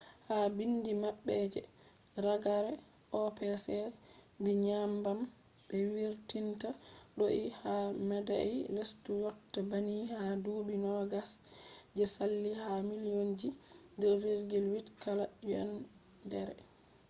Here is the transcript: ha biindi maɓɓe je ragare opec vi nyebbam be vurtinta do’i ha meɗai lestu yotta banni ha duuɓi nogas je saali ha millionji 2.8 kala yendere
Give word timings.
ha 0.27 0.37
biindi 0.55 0.91
maɓɓe 1.03 1.33
je 1.53 1.61
ragare 2.25 2.73
opec 3.21 3.65
vi 4.41 4.51
nyebbam 4.65 5.19
be 5.67 5.77
vurtinta 5.93 6.69
do’i 7.17 7.43
ha 7.59 7.73
meɗai 8.09 8.53
lestu 8.75 9.11
yotta 9.23 9.59
banni 9.69 9.95
ha 10.13 10.23
duuɓi 10.43 10.73
nogas 10.85 11.29
je 11.95 12.03
saali 12.15 12.51
ha 12.63 12.71
millionji 12.89 13.47
2.8 13.99 14.85
kala 15.03 15.25
yendere 15.49 16.55